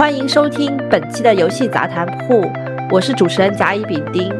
[0.00, 2.42] 欢迎收听本期的游戏杂谈铺，
[2.90, 4.32] 我是主持人甲乙丙丁。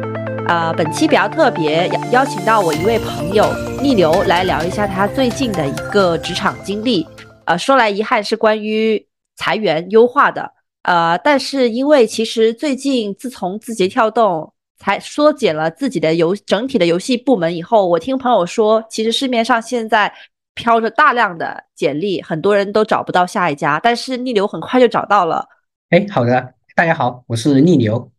[0.47, 3.45] 呃，本期比较特别，邀请到我一位朋友
[3.79, 7.05] 逆流来聊一下他最近的一个职场经历。
[7.45, 10.51] 呃，说来遗憾是关于裁员优化的。
[10.81, 20.11] 呃，但是因为其实最近自从字节跳动才缩减了自己的游整体的游戏部门以后，我听朋友说，其实市面上现在。
[20.53, 25.47] 飘着大量的简历，很多人都找不到下一家，但是逆流很快就找到了。
[25.89, 28.11] 哎，好的，大家好，我是逆流。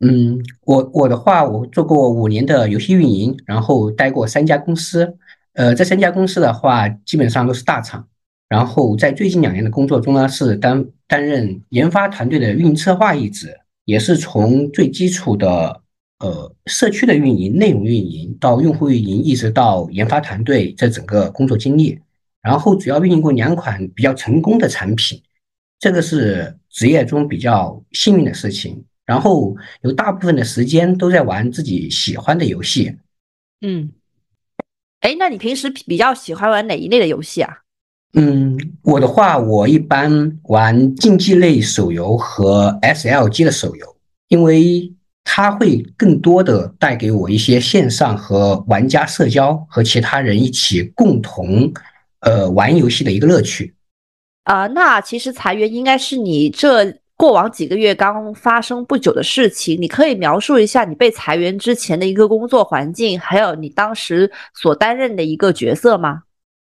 [0.00, 5.16] 嗯，我我的话，我做过五年的游戏运营，然后待过三家公司。
[5.52, 8.06] 呃，这三家公司的话，基本上都是大厂。
[8.48, 15.82] 然后在最近两年的工作中呢，是担担任研发团队的运营策划一职，也是从最基础的。
[16.20, 21.98] 呃，社区的运营、内容运营到用户运营，一直到研发团队这整个工作经历，
[22.42, 25.18] 然后主要运营过两款比较成功的产品，
[25.78, 28.84] 这个是职业中比较幸运的事情。
[29.06, 32.94] 然后有大部分的时间都在玩自己喜欢的游戏。
[33.62, 33.90] 嗯，
[35.00, 37.60] 哎，那你平时比较喜欢玩哪一类的游戏啊？
[38.12, 43.96] 嗯，我的话，我一般玩竞技类手游和 SLG 的手游，
[44.28, 44.92] 因为。
[45.22, 51.72] 它会更多的带给我一些线上和玩家社交，和其他人一起共同
[52.20, 53.74] 呃玩游戏的一个乐趣。
[54.44, 59.80] 啊，那其实裁员应该是你这过往几个月刚发生不久的事情。
[59.80, 66.22] 你可以描述一下你被裁员之前的一个工作环境，还有你当时所担任的一个角色吗？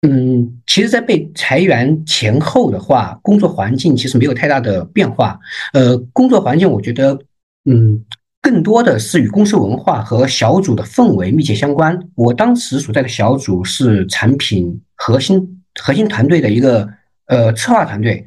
[0.07, 5.37] 嗯，其实，在被裁员前后的话，工作环境其实没有太大的变化。
[5.73, 7.19] 呃，工作环境我觉得，
[7.65, 8.03] 嗯。
[8.45, 11.99] 更多的是与公司文化和小组的氛围密切相关。
[12.13, 16.87] 我当时所在的小组是产品核心核心团队的一个
[17.25, 18.23] 呃策划团队，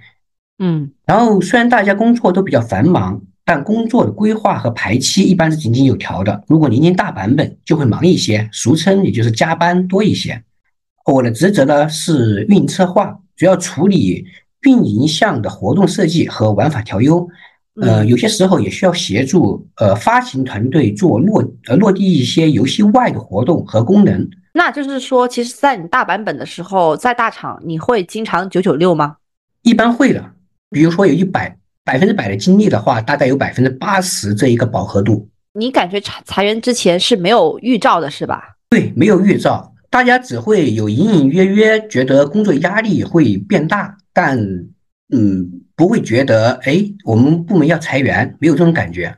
[0.58, 6.42] 嗯，然后虽然大家工作都比较繁忙，但工作的规划和排期一般是井井有条的。
[6.48, 10.42] 如果临近大版本，就会忙一些，俗称也就是加班多一些。
[11.06, 14.26] 我的职责呢是运营策划，主要处理
[14.62, 17.28] 运营项的活动设计和玩法调优。
[17.80, 24.28] 呃，有些时候也需要协助呃发行团队做落呃落地一些游戏外的活动和功能。
[24.52, 29.16] 那就是说，其实，在你大版本的时候，在大厂你会经常九九六吗？
[29.62, 30.24] 一般会的。
[30.70, 35.28] 比如说有一百百分之百的精力的话，大概有百分之八十这一个饱和度。
[35.52, 38.56] 你感觉裁裁员之前是没有预兆的，是吧？
[38.70, 44.36] 对，没有预兆，大家只会有隐隐约约觉得工作压力会变大，但
[45.14, 45.62] 嗯。
[45.78, 49.16] 不会觉得哎，我们部门要裁员，没有这种感觉，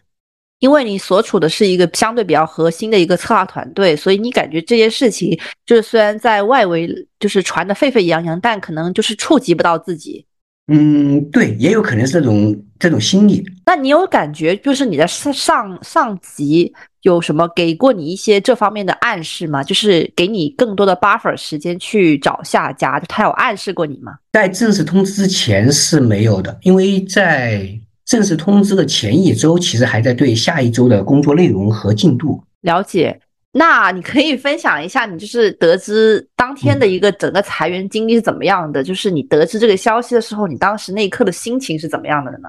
[0.58, 6.86] 因为你所处的是一个相对比较核心的一个策划团队，所以你感觉这件事情就是虽然在外围
[7.18, 10.26] 就是传的沸沸扬扬，但可能就是触及不到自己。
[10.66, 13.42] 嗯，对，也有可能是这种这种心理。
[13.64, 19.62] 那你有感觉就是你的上上上级有什么给过你一些这方面的暗示吗？
[19.62, 24.12] 就是给你更多的 buffer 时间去找下家，他有暗示过你吗？
[24.32, 27.68] 在正式通知之前是没有的，因为在
[28.04, 33.20] 正式通知的前一周，其实还在对下一周的工作内容和进度了解。
[33.52, 38.84] 那你可以分享一下，你就是得知当天的一个整个裁员经历是怎么样的？
[38.84, 42.48] 就是你得知这个消息的时候，你当时那一刻的心情是怎么样的呢？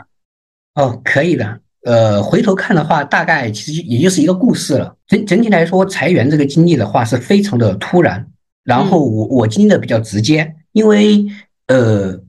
[0.76, 1.60] 哦，可以的。
[1.84, 4.96] 呃，回头看的话，大概其实也就是一个故事了。
[5.08, 8.26] 整整体来说，裁员这个经历的话是非常的突然。
[8.64, 11.26] 然后我我经历的比较直接，因为
[11.68, 12.20] 呃，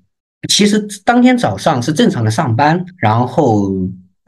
[0.48, 3.72] 其实当天早上是正常的上班，然后。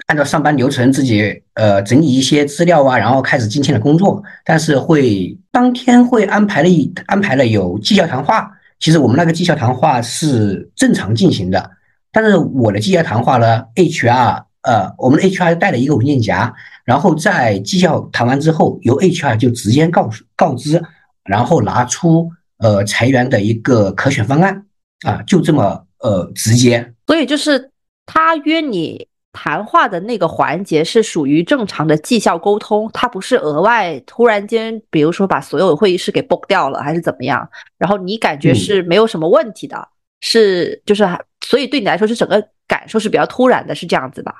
[0.08, 4.22] 按照上班流程，自己呃整理一些资料啊，然后开始今天的工作。
[4.44, 8.50] 但是会当天会安排了一安排了有绩效谈话。
[8.80, 11.70] 其实我们那个绩效谈话是正常进行的，
[12.12, 16.52] 但是我的绩效谈话呢，HR 呃我们的 HR 带了一个文件夹，
[16.84, 20.82] 然后在绩效谈完之后，由 HR 就直接告诉告知，
[21.24, 24.66] 然后拿出呃裁员的一个可选方案
[25.06, 26.92] 啊，就这么呃直接。
[27.06, 27.70] 所以就是
[28.04, 29.06] 他约你。
[29.36, 37.44] 谈话的那个环节是属于正常的绩效沟通，他不是额外突然间，比如说把所有的会议室给 book 掉了，还是怎么样？
[37.76, 39.88] 然后你感觉是没有什么问题的，
[40.20, 41.04] 是就是，
[41.44, 44.36] 所以对你来说是整个感受是比较突然的，是这样子吧？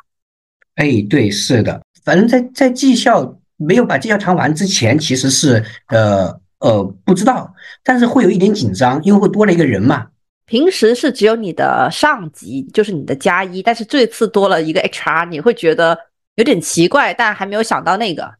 [0.76, 10.08] 哎，对，是的，反正在在绩效没有把绩效谈完之前，其实是呃呃不知道，但是会有一点紧张，因为会多了一个人嘛。
[10.46, 15.98] 平时是只有你的上级，就是你的加一，但是这次多了一个 HR，你会觉得
[16.34, 18.34] 有点奇怪，但还没有想到那个。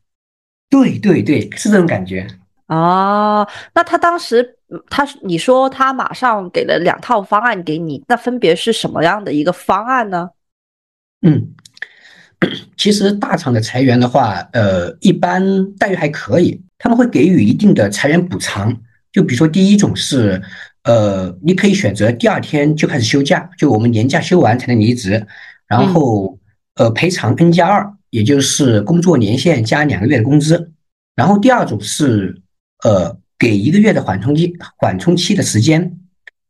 [0.69, 2.26] 对对对，是这种感觉。
[2.66, 4.56] 哦，那他当时
[4.90, 10.31] 他你说他马上给了两套方案给你，那分别是什么样的一个方案呢？
[11.22, 11.54] 嗯，
[12.76, 15.43] 其实大厂的裁员的话，呃，一般
[15.75, 18.76] 待遇还可以，他们会给予一定的裁员补偿。
[19.12, 20.43] 就比如说，第一种是，
[20.82, 25.25] 呃，你可以选择第二天就开始休假，就我们年假休完才能离职，
[25.69, 26.38] 然后
[26.75, 30.73] 呃赔偿 N 加二，也就是工作年限加两个月的工资。
[31.14, 32.43] 然后第二种是，
[32.82, 35.96] 呃，给一个月的缓冲期，缓冲期的时间，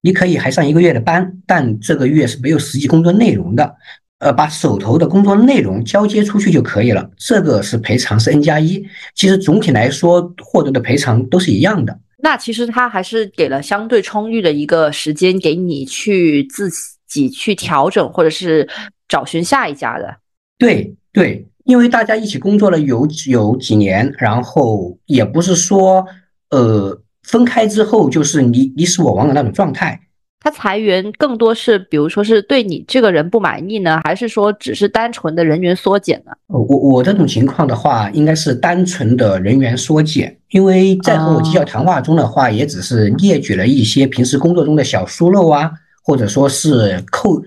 [0.01, 3.77] 你可以还上一个月的班，但这个月是没有实际工作内容的，
[4.25, 7.11] 呃，把手头的工作内容交接出去就可以了。
[7.19, 8.83] 这个是赔偿是 N 加一，
[9.15, 11.99] 其实总体来说获得的赔偿都是一样的。
[12.19, 16.71] 那其实他还是给了相对充裕的一个时间给你去自
[17.07, 18.67] 己去调整，或者是
[19.07, 20.17] 找寻下一家的。
[20.59, 21.47] 对对。
[21.65, 26.05] 因为大家一起工作了有有几年，然后也不是说，
[26.51, 29.99] 呃，分开之后就是你你死我亡的那种状态。
[30.45, 36.33] 他裁员更多是，比如说是对你这个人不满意呢，还是说只是单纯的人员缩减呢？
[36.49, 40.39] 我我这种情况的话，应该是单纯的人员缩减。
[40.51, 47.43] 因为在和我绩效谈话中的话，也只是列举了一些平时工作中的小疏漏啊，或者说是扣。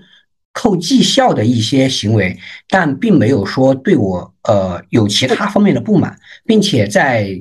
[0.54, 2.36] 扣绩效的一些行为，
[2.68, 7.40] 但并没有说对我呃有其他方面的不满，并且在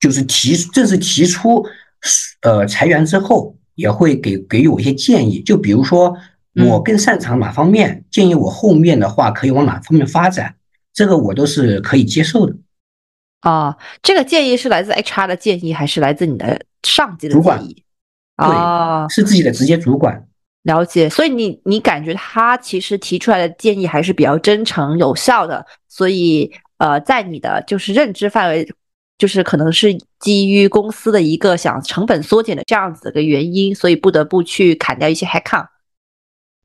[0.00, 1.62] 就是提正式提出
[2.40, 6.16] 呃裁员之后，也会给给予我一些建议，就比如说
[6.68, 10.56] 我更擅长哪方面，建议我后面的话可以往哪方面发展，
[10.92, 12.56] 这个我都是可以接受的。
[13.42, 17.84] 啊，这个建议是来自 HR 的建议，还是来自你的上级的建议？
[18.36, 20.26] 对，是自己的直接主管。
[20.62, 28.68] 了解，所以你你感觉他其实提出来的建议还是比较真诚有效的，所以呃，在你的就是认知范围，
[29.18, 35.66] 就是可能是基于公司的一个想成本缩减的这样子的个原因，所以不得不去砍掉一些 headcount。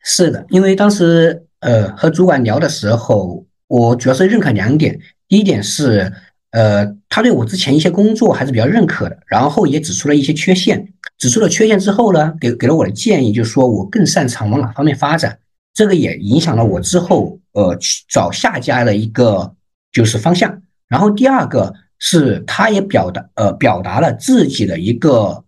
[0.03, 6.11] 是的，因为当时呃和主管聊的时候，我主要是认可两点，第一点是。
[6.51, 10.85] 呃，他对我之前一些工作还是比较认可的，然后也指出了一些缺陷。
[11.17, 15.39] 指出了缺陷之后呢，给给了我的建议，就是说我更擅长往哪方面发展，
[15.73, 19.55] 这个也影响了我之后呃去找下家的一个
[19.93, 20.61] 就是方向。
[20.89, 25.45] 然后第二个是，他也表达呃表达了自己的一个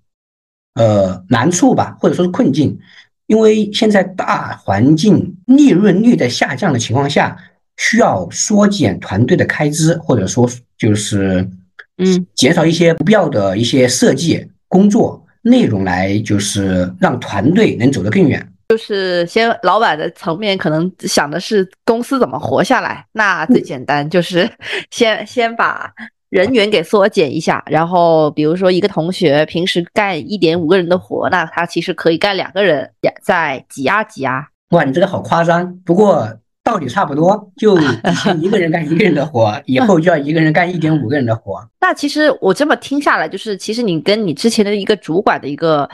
[0.76, 2.80] 呃难处吧，或者说是困境，
[3.28, 7.38] 因为现在大环境利润率在下降的情况下。
[7.76, 10.48] 需要缩减团队的开支，或者说
[10.78, 11.50] 就是，
[11.98, 18.48] 嗯，减少一些不必要的一些设计工作内容，来就是让团队能走得更远。
[18.70, 24.48] 就是先老板的层面可能想的是公司怎么活下来，那最简单就是
[24.92, 25.92] 先先把
[26.34, 32.90] 人员给缩减一下，然后比如说一个同学平时干一点五个人的活，那他其实可以干两个人，
[33.22, 34.48] 再挤压挤压。
[34.72, 36.28] 哇，你这个好夸张，不过。
[36.66, 37.86] 道理差不多，就以
[38.24, 41.60] 前一个人干一个人的活， 以后就要一个人干一点五个人的活。
[41.82, 45.90] 那其实我这么听下来，就是其实你跟你之前的一个主管的一个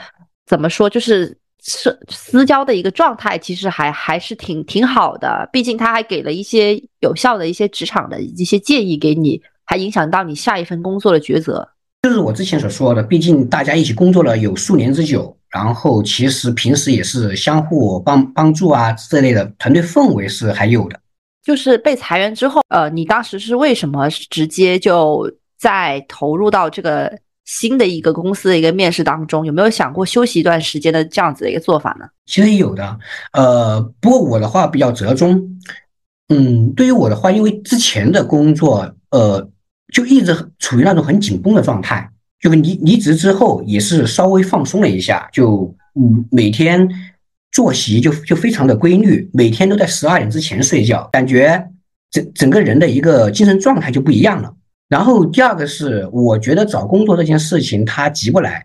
[0.46, 5.48] 怎么说，就是私私交的一个状态，其实还还是挺挺好的。
[5.52, 11.68] 毕竟他还给了一些有效的一些职场的一些建议给你，还影响到你下一份工作的抉择。
[12.02, 15.36] 就是我之前所说的，毕竟大家一起工作了有数年之久。
[15.48, 20.98] 然后其实平时也是相互帮帮助啊这类的团队氛围是还有的。
[21.44, 29.46] 就是被裁员之后，呃，你当时是为什么直接就在投入到这个新的一个公司的一个面试当中？
[29.46, 32.06] 有没有想过休息一段时间的这样子的一个做法呢？
[32.26, 32.98] 其实有的，
[33.32, 35.40] 呃，不过我的话比较折中。
[36.28, 39.49] 嗯，对于我的话，因为之前的工作，呃，
[39.92, 42.10] 就一直处于那种很紧绷的状态。
[42.40, 46.88] 就离离职之后也是稍微放松了一下，就嗯每天
[47.52, 51.62] 作息就就非常的规律，每天都在十二点之前睡觉，感觉
[52.10, 54.54] 整整个人的一个精神状态就不一样了。
[54.88, 58.64] 然后第二个是，我觉得找工作这件事情它急不来，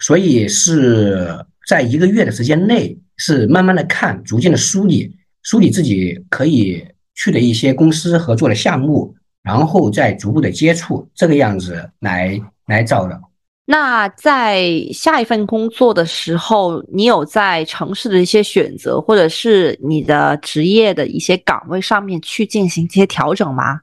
[0.00, 1.28] 所以是
[1.68, 12.40] 在一个月的时间内是慢慢的看，逐渐的梳理梳理自己可以去的一些公司合作的项目，然后再逐步的接触这个样子来。
[12.66, 13.20] 来找的。
[13.66, 14.62] 那在
[14.94, 23.80] 下一份工作的时候，你有在城市的一些选择，或者是你的职业的一些岗位上面去进行一些调整吗？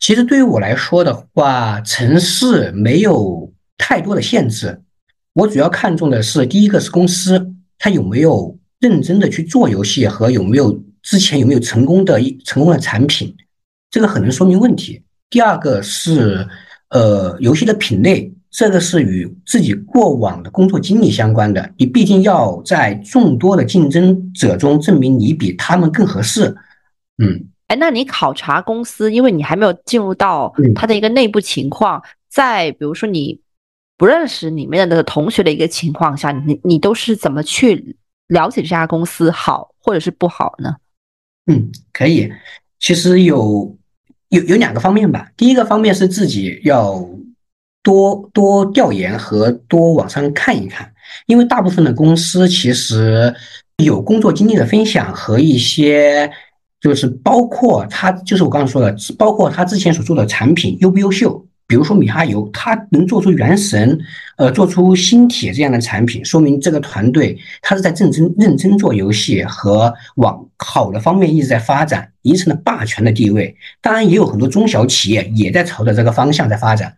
[0.00, 4.82] 其实对于我来说的话，城市没有太多的限制。
[5.34, 13.34] 我主要看重的是第一个是公司，它有没有认真的去做游戏，和有没有之前有没有成功的一成功的产品，
[13.92, 15.00] 这个很能说明问题。
[15.30, 16.44] 第二个是。
[16.94, 21.72] 呃，游戏的品类，这个是与自己过往的工作经历相关的。
[21.78, 26.54] 你毕竟要在众多的竞争者中证明你比他们更合适，
[27.16, 33.40] 嗯，哎，那你考察公司，因为你还没有进入到它的一个内部情况，在比如说你
[33.96, 37.96] 不认识里面的同学的一个情况下，你你都是怎么去
[38.26, 40.76] 了解这家公司好或者是不好呢？
[41.46, 42.30] 嗯，可以，
[42.78, 43.74] 其实有
[44.32, 45.30] 有有两个方面吧。
[45.36, 47.08] 第一个方面是自己要
[47.82, 50.92] 多多调研和多往上看一看，
[51.26, 53.34] 因为大部分的公司其实
[53.76, 56.30] 有工作经历的分享和一些。
[56.82, 61.46] 就是包括他，就是我刚刚说的，包括他之前所做的产品优不优秀。
[61.72, 63.98] 比如说米哈游，它能做出原神，
[64.36, 73.56] 呃，做出星铁这样的产品，说明这个团队它是在认真认真做游戏和往好的方面一直在发展，形成了霸权的地位。
[73.80, 76.94] 当然，也有很多中小企业也在朝着这个方向在发展。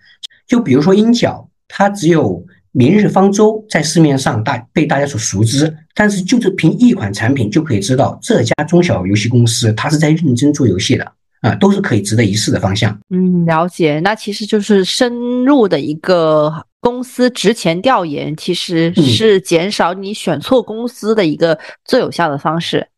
[0.48, 2.44] 就比如说鹰角，它只有。
[2.76, 11.12] 明日方舟在市面上大被大家所熟知，但是就是凭一款产品就可以知道这家中小游戏公司它是在认真做游戏的
[11.44, 12.98] 啊，都是可以值得一试的方向。
[13.10, 14.00] 嗯，了解。
[14.00, 22.88] 那其实就是深入的一个公司值前调研，其实是减少你选错公司的一个最有效的方式。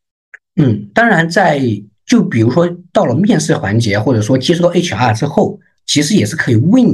[0.55, 1.61] 嗯，当然，在
[2.07, 6.85] 就比如说到了面试环节，或者说接触到 HR 之后，其实也是可以问，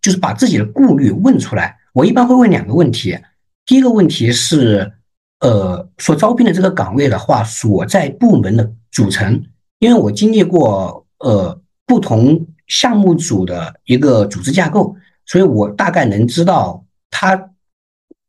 [0.00, 1.76] 就是把自己的顾虑问出来。
[1.92, 3.18] 我一般会问两个问题，
[3.66, 4.92] 第一个问题是，
[5.40, 9.42] 呃，所招聘的这个岗位的话，所在部门的组成，
[9.82, 14.94] 因为我经历过呃不同项目组的一个组织架构，
[15.26, 17.50] 所以我大概能知道他，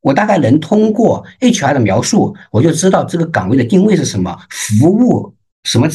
[0.02, 5.32] 我大概能通过 HR 的描述，我就知道这个岗位的定位是什么，服务
[5.64, 5.88] 什么，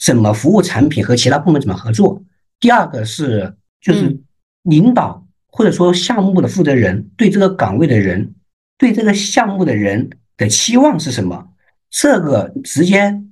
[0.00, 2.20] 怎么服务产品和其他部门怎么合作。
[2.58, 4.20] 第二个是就是
[4.62, 5.22] 领导。
[5.56, 8.34] 或者说项目的负责人对这个岗位的人，
[8.76, 11.46] 对这个项目的人的期望是什么？
[11.88, 13.22] 这个直接，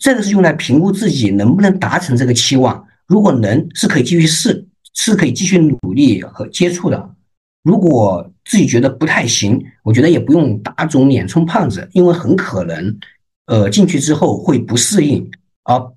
[0.00, 2.84] 这个是用来评估自己能不能达成这个期望。
[3.06, 7.14] 如果能，是可以继续试，是可以继续努力和接触的。
[7.62, 12.98] 如果自己觉得不太行，我觉得也不用打肿脸充胖子，因为很可能，
[13.46, 15.30] 呃，进去之后会不适应，
[15.64, 15.92] 而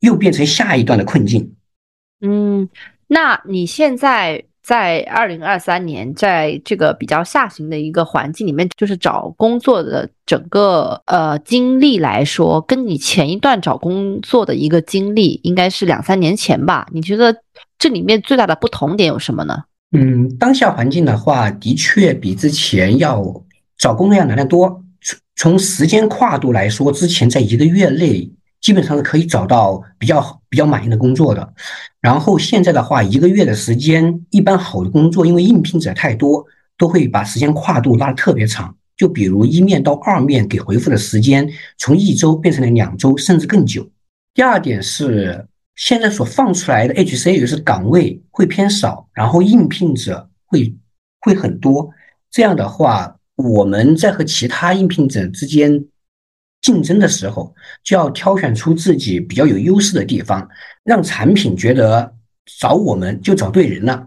[0.00, 1.54] 又变成下一段的困境。
[2.20, 2.68] 嗯。
[3.06, 16.88] 那你现在在二零二三年，在这个比较下行的一个环境里面，就是找工作的整个呃经历来说，跟你前一段找工作的一个经历，应该是两三年前吧？
[16.92, 17.36] 你觉得
[17.78, 19.64] 这里面最大的不同点有什么呢？
[19.92, 23.22] 嗯，当下环境的话，的确比之前要
[23.76, 24.82] 找工作要难得多。
[25.02, 28.32] 从从时间跨度来说，之前在一个月内。
[28.60, 31.52] 基本上是可以找到比较比较满意的工作的，
[32.04, 36.44] 然后现在的话，一个月的时间，一般好的工作，因为应聘者太多，
[36.76, 38.76] 都会把时间跨度拉得特别长。
[38.94, 43.90] 就比如一面到二面给回复的时间，从一周变成了两周，甚至更久。
[44.34, 50.76] 第二点是，现在所放出来的 HC 就是岗位会偏少，然后应聘者会
[51.22, 51.88] 会很多。
[52.30, 55.86] 这样的话，我们在和其他应聘者之间。
[56.60, 60.48] 竞争的时候，就要挑选出自己比较有优势的地方，
[60.84, 62.14] 让产品觉得
[62.60, 64.06] 找我们就找对人了，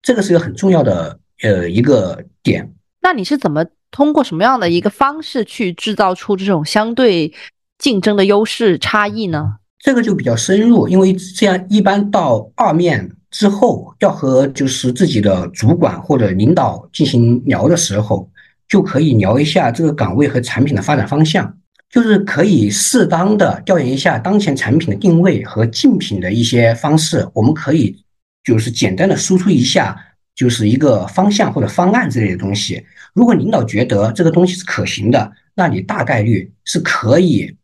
[0.00, 2.72] 这个是个很重要的呃一个点。
[3.00, 7.32] 那你是怎么通过什么样的一个方式去制造出这种相对
[7.78, 9.56] 竞争的优势差异呢？
[9.80, 18.30] 这个就比较深入，因为这样一般到二面之后，要和就是自己的主管或者领导进行聊的时候，
[18.68, 21.58] 就可以聊一下这个岗位和产品的发展方向。
[21.92, 28.02] 就是可以适当的调研一下当前产品的定位和竞品的一些方式，我们可以
[28.42, 29.94] 就是简单的输出一下，
[30.34, 32.82] 就是一个方向或者方案之类的东西。
[33.12, 37.54] 如果领导觉得这个东西是可行的，那你大概率是可以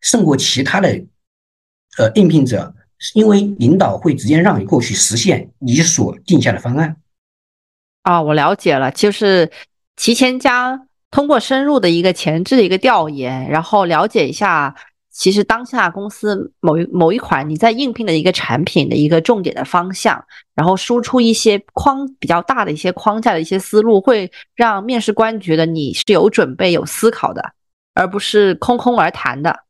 [0.00, 0.88] 胜过其他的
[1.98, 2.74] 呃应聘者，
[3.12, 6.96] 因为领导会直接让你过去实现你所定下的方案。
[8.00, 9.52] 啊，我了解了，就是
[9.94, 10.85] 提前将。
[11.10, 14.74] 通过深入的一个前置的一个调研，然后了解一下，
[15.10, 20.22] 其实当下公司某一某一款你在应聘的一个产品的一个重点的方向，
[20.54, 27.52] 然后输出一些框比较大的一些框架的一些思路，会让面试官觉得你是有准备、有思考的，
[27.94, 29.60] 而不是空空而谈的。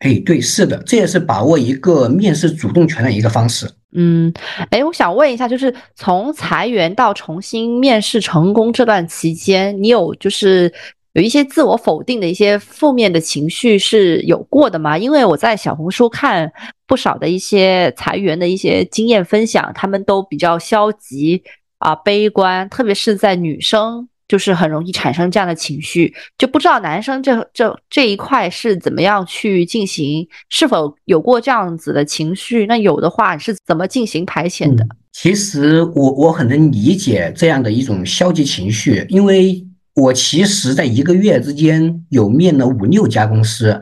[0.00, 3.68] 哎，对，是的，这也是把握一个面试主动权的一个方式。
[3.92, 4.32] 嗯，
[4.70, 10.72] 哎，我想问一下，就是从裁员到重新面试成功这段期间，你有就是
[11.14, 14.96] 有一些自我否定的一些负面的情绪是有过的吗？
[14.96, 16.52] 因为我在小红书看
[16.86, 21.42] 不少的一些裁员的一些经验分享，他们都比较消极
[21.78, 32.64] 啊、悲观，特别是在女生就是很容易产生这样的情绪，就不知道男生这这这一块是怎么样去进行，是否有过这样子的情绪？
[32.66, 34.86] 那有的话，是怎么进行排遣的？
[35.10, 43.80] 其实我我很能理解这样的一种消极情绪，因为我其实在一个月之间有面了五六家公司，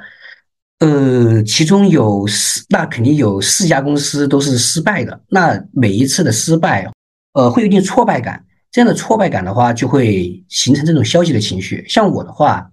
[0.78, 5.20] 呃，其中有四，那肯定有四家公司都是失败的。
[5.28, 6.90] 那每一次的失败，
[7.34, 8.42] 呃，会有点挫败感。
[8.70, 11.84] 这样的挫败感的话，就会形成这种消极的情绪。
[11.88, 12.70] 像我的话，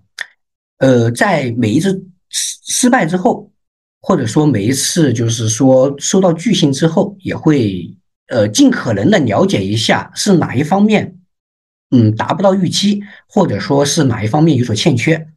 [0.78, 3.52] 呃，在每一次失失败之后，
[4.02, 7.96] 或者说每一次就是说收到拒信之后，也会
[8.28, 11.18] 呃尽可能的了解一下是哪一方面，
[11.92, 15.28] 嗯，达不到预期，或者说是哪一方面有所欠缺。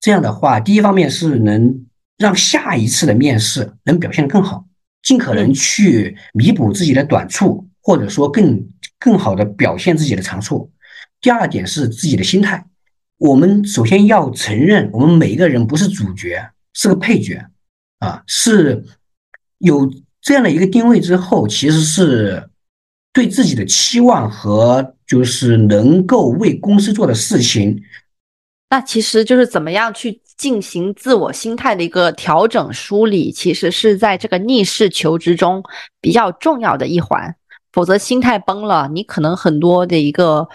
[0.00, 1.86] 这样的话，第一方面是能
[2.18, 4.66] 让下一次的面试能表现得更好，
[5.02, 8.64] 尽可能去弥补自己的短处，或者说更。
[9.04, 10.70] 更好的表现自己的长处。
[11.20, 12.64] 第二点是自己的心态。
[13.18, 16.40] 我们首先要承认，我们每一个人不是主角，
[16.72, 17.44] 是个配角
[17.98, 18.22] 啊。
[18.28, 18.84] 是
[19.58, 22.48] 有这样的一个定位之后，其实是
[23.12, 27.82] 对自己的期望和就是能够为公司做的事情。
[28.70, 35.60] 那其实就是怎么样去进行自我心态的一个调整梳理，其实是在这个逆势求职中
[36.00, 37.34] 比较重要的一环。
[37.72, 40.46] 否则心态崩了，你可能很多的一个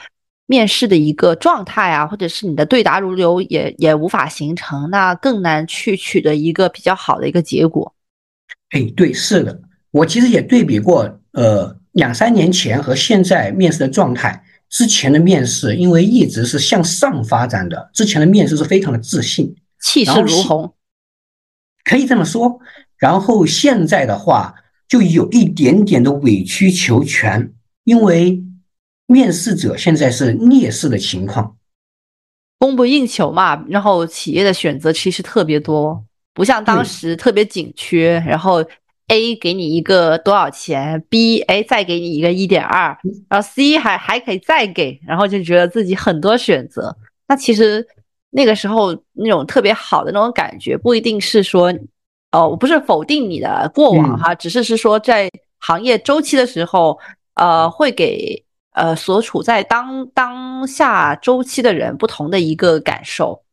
[0.45, 7.91] 面试的一个状态啊，或者是你的对答如流也也无法形成，那更难去取得一个比较好的一个结果。
[8.69, 9.59] 哎，对，是的，
[9.91, 14.43] 我其实也对比过，呃，两三年前和现在面试的状态。
[14.69, 20.71] 之前的面试因为一直是向上发展的，之前的面试是非常的自信，气势如虹，
[21.83, 22.59] 可以这么说。
[22.97, 24.53] 然后现在的话。
[24.87, 27.53] 就有一点点的委曲求全，
[27.83, 28.41] 因为
[29.05, 31.57] 面试者现在是劣势的情况，
[32.57, 33.65] 供不应求嘛。
[33.67, 36.01] 然后企业的选择其实特别多，
[36.33, 38.23] 不像当时特别紧缺。
[38.25, 38.63] 然后
[39.07, 42.97] A 给你一个多少钱，B 哎再给你一个一点二，
[43.27, 46.95] 然后 C 还还可以再给，然后就觉得自己很多选择。
[47.27, 47.85] 那其实
[48.29, 51.73] 那个时候那种特别好的那种感觉，不一定是说。
[52.31, 56.99] 哦，我不是否定你的过往哈，只是是说在行业周期的时候，
[57.35, 63.43] 呃，会给呃所处在当当下周期的人不同的一个感受。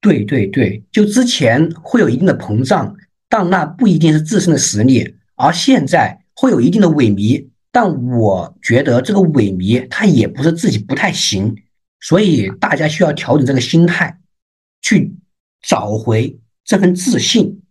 [0.00, 2.94] 对对对，就之前会有一定的膨胀，
[3.28, 11.56] 但那不一定是自身的实力，而现在会有一定的萎靡，但我觉得这个萎靡它也不是自己不太行，
[11.98, 14.18] 所以大家需要调整这个心态，
[14.82, 15.16] 去
[15.62, 17.62] 找回这份自信。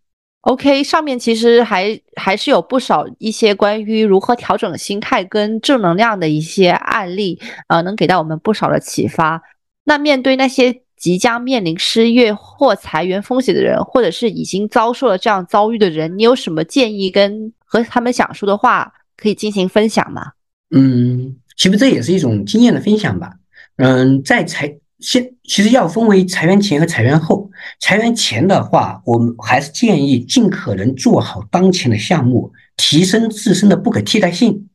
[0.48, 9.44] OK，上面其实还还是有不少一些关于如何调整心态跟正能量的一些案例，呃，能给到我们不少的启发。
[9.84, 20.32] 那面对那些即将面临失业或裁员风险的人，或者是已经遭受了这样遭遇的人，你有什么建议跟和他们想说的话可以进行分享吗？
[20.72, 23.34] 嗯，其实这也是一种经验的分享吧。
[23.76, 24.78] 嗯，在裁。
[25.00, 27.50] 现其实要分为裁员前和裁员后。
[27.80, 34.68] 裁员前的话，我们还是建议尽可能做好当前的项目，提升自身的不可替代性。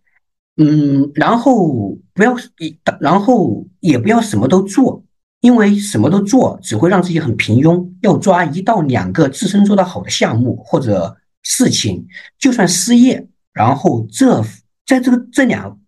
[0.56, 5.02] 嗯，然后不要一，然后也不要什么都做，
[5.40, 7.90] 因为什么都做只会让自己很平庸。
[8.02, 12.06] 要抓一到两个自身做得好的项目或者事情，
[12.38, 14.42] 就算失业，然后这
[14.86, 15.80] 在这个这两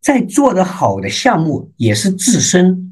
[0.00, 2.82] 在做的好的项目也是自身。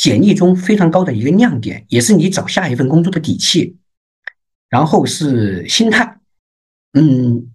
[0.00, 3.76] 简历中非常高的一个亮点，也是你找下一份工作的底气。
[4.70, 6.18] 然后是心态，
[6.94, 7.50] 嗯，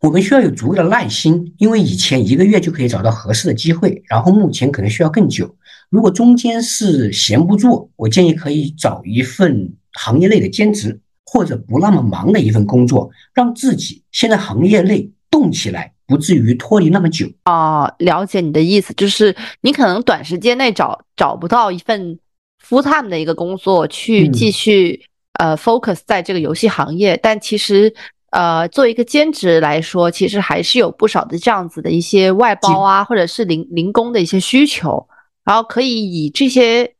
[0.00, 5.56] 我们需要有足够的耐心，因为以前一个月就可以找到合适的机会，然后目前可能需要更久。
[5.88, 15.94] 如果中间是闲不住，我建议可以找一份行业内的兼职，或者不那么忙的一份工作，让自己先在行业内动起来。
[16.06, 17.26] 不至于脱离那么久。
[17.44, 22.18] 啊，了解你的意思，就是你可能短时间内找找不到一份
[22.64, 25.04] full time 的一个工作去继续
[25.38, 27.92] 呃 focus 在这个游戏行业，但其实
[28.30, 35.08] 呃做一个兼职来说，其实还是有不少的这样子的一些外包啊，或者是零零工的一些需求，
[35.44, 36.94] 然后可以以这些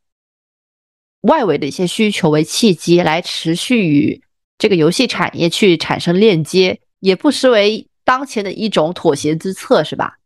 [1.22, 4.22] 外围的一些需求为契机，来持续与
[4.58, 7.86] 这个游戏产业去产生链接，也不失为。
[8.06, 10.16] 当前的一种妥协之策是吧？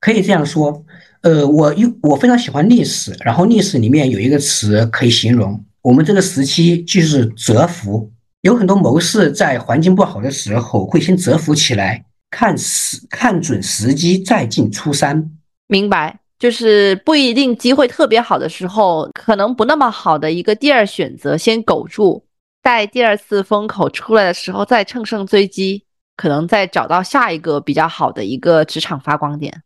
[0.00, 0.84] 可以这样说。
[1.22, 8.08] 呃，我又我非常喜欢历史，然后历史里面有一个词可以形容我们这个时期，就是蛰伏。
[8.42, 15.30] 有很多谋士在环境不好的时候，会先蛰伏起来，看时看准时机再进出山。
[15.66, 16.20] 明白。
[16.38, 22.24] 就是不一定机会特别好的时候，可能不那么好的一个第二选择先苟住，
[22.62, 25.84] 在第二次风口出来的时候再乘胜追击，
[26.20, 29.62] 可能再找到下一个比较好的一个职场发光点。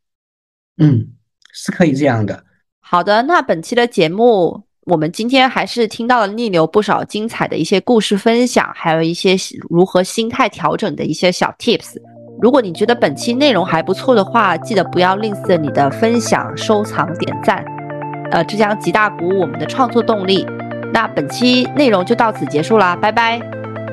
[0.79, 1.09] 嗯，
[1.53, 2.45] 是可以这样的。
[2.79, 9.35] 好的，那本期的节目，我们今天还是听到了逆流不少精彩的一些故事分享，还有一些
[9.69, 11.97] 如何心态调整的一些小 tips。
[12.41, 17.65] 如果你觉得本期内容还不错的话，记得不要吝啬你的分享、收藏、点赞，
[18.31, 20.47] 呃，这将极大鼓舞我们的创作动力。
[20.93, 23.41] 那本期内容就到此结束啦，拜拜，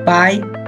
[0.06, 0.61] 拜。